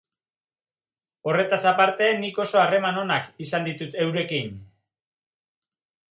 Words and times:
Horretaz 1.31 1.59
aparte, 1.71 2.07
nik 2.23 2.39
oso 2.43 2.59
harreman 2.61 2.97
onak 3.03 3.27
izan 3.47 3.67
ditut 3.67 3.97
eurekin. 4.05 4.49